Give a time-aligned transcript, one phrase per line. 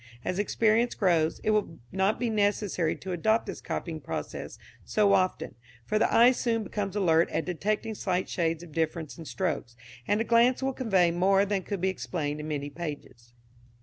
[0.25, 5.53] As experience grows, it will not be necessary to adopt this copying process so often,
[5.85, 9.75] for the eye soon becomes alert at detecting slight shades of difference in strokes,
[10.07, 13.33] and a glance will convey more than could be explained in many pages.